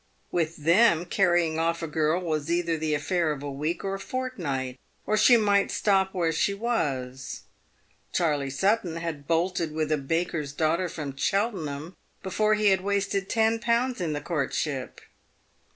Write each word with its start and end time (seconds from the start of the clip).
"With 0.31 0.55
them, 0.57 1.05
carrying 1.05 1.59
off 1.59 1.83
a 1.83 1.87
girl 1.87 2.19
was 2.21 2.49
either 2.49 2.75
the 2.75 2.95
affair 2.95 3.31
of 3.31 3.43
a 3.43 3.51
week 3.51 3.83
or 3.83 3.93
a 3.93 3.99
fortnight, 3.99 4.79
or 5.05 5.15
she 5.15 5.37
might 5.37 5.69
stop 5.69 6.11
where 6.15 6.31
she 6.31 6.55
was. 6.55 7.41
Charley 8.11 8.49
Sutton 8.49 8.95
had 8.95 9.27
bolted 9.27 9.71
with 9.73 9.91
a 9.91 9.99
baker's 9.99 10.53
daughter 10.53 10.89
from 10.89 11.15
Cheltenham 11.15 11.95
before 12.23 12.55
he 12.55 12.69
had 12.69 12.81
wasted 12.81 13.29
ten 13.29 13.59
pounds 13.59 14.01
in 14.01 14.13
the 14.13 14.21
courtship. 14.21 15.01